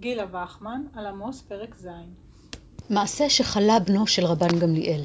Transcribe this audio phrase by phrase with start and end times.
[0.00, 1.88] גילה וחמן, על עמוס פרק ז'.
[2.90, 5.02] מעשה שחלה בנו של רבן גמליאל.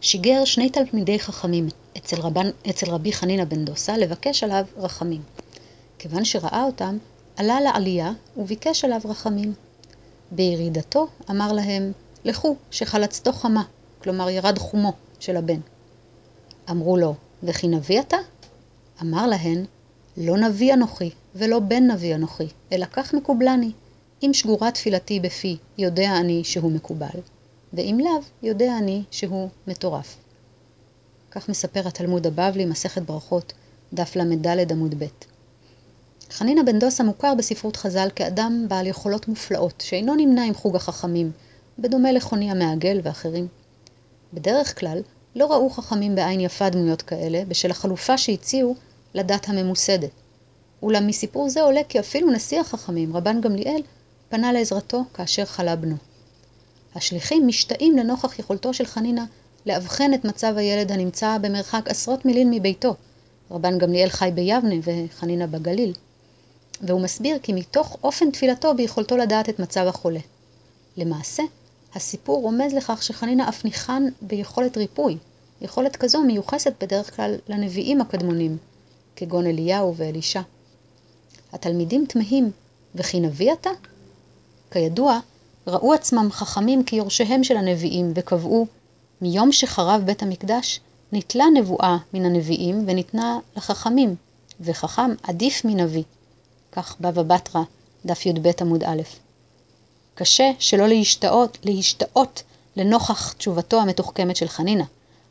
[0.00, 5.22] שיגר שני תלמידי חכמים אצל, רבן, אצל רבי חנינא בן דוסה לבקש עליו רחמים.
[5.98, 6.98] כיוון שראה אותם,
[7.36, 9.54] עלה לעלייה וביקש עליו רחמים.
[10.30, 11.92] בירידתו אמר להם,
[12.24, 13.62] לכו, שחלצתו חמה,
[14.02, 15.60] כלומר ירד חומו של הבן.
[16.70, 18.16] אמרו לו, וכי נביא אתה?
[19.02, 19.64] אמר להן,
[20.16, 23.72] לא נביא אנוכי, ולא בן נביא אנוכי, אלא כך מקובלני.
[24.26, 27.20] אם שגורה תפילתי בפי, יודע אני שהוא מקובל,
[27.72, 30.16] ואם לאו, יודע אני שהוא מטורף.
[31.30, 33.52] כך מספר התלמוד הבבלי, מסכת ברכות,
[33.92, 35.06] דף ל"ד עמוד ב'.
[36.30, 41.30] חנינא בן דוסה מוכר בספרות חז"ל כאדם בעל יכולות מופלאות, שאינו נמנה עם חוג החכמים,
[41.78, 43.46] בדומה לחוני המעגל ואחרים.
[44.34, 45.02] בדרך כלל,
[45.36, 48.74] לא ראו חכמים בעין יפה דמויות כאלה, בשל החלופה שהציעו
[49.14, 50.10] לדת הממוסדת.
[50.82, 53.82] אולם מסיפור זה עולה כי אפילו נשיא החכמים, רבן גמליאל,
[54.28, 55.96] פנה לעזרתו כאשר חלה בנו.
[56.94, 59.22] השליחים משתאים לנוכח יכולתו של חנינא
[59.66, 62.94] לאבחן את מצב הילד הנמצא במרחק עשרות מילין מביתו.
[63.50, 65.92] רבן גמליאל חי ביבנה וחנינא בגליל.
[66.80, 70.20] והוא מסביר כי מתוך אופן תפילתו ביכולתו לדעת את מצב החולה.
[70.96, 71.42] למעשה,
[71.94, 75.18] הסיפור רומז לכך שחנינא אף ניחן ביכולת ריפוי.
[75.60, 78.56] יכולת כזו מיוחסת בדרך כלל לנביאים הקדמונים,
[79.16, 80.40] כגון אליהו ואלישע.
[81.52, 82.50] התלמידים תמהים,
[82.94, 83.70] וכי נביא אתה?
[84.74, 85.18] כידוע,
[85.66, 88.66] ראו עצמם חכמים כיורשיהם של הנביאים וקבעו,
[89.20, 90.80] מיום שחרב בית המקדש,
[91.12, 94.14] ניטלה נבואה מן הנביאים וניתנה לחכמים,
[94.60, 96.02] וחכם עדיף מנביא.
[96.72, 97.62] כך בבא בתרא,
[98.06, 99.02] דף י"ב עמוד א'.
[100.14, 102.42] קשה שלא להשתאות, להשתאות
[102.76, 104.84] לנוכח תשובתו המתוחכמת של חנינא.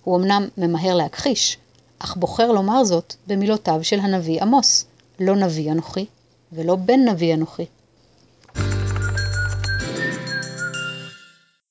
[0.03, 1.57] הוא אמנם ממהר להכחיש,
[1.99, 4.85] אך בוחר לומר זאת במילותיו של הנביא עמוס,
[5.19, 6.05] לא נביא אנוכי
[6.53, 7.65] ולא בן נביא אנוכי.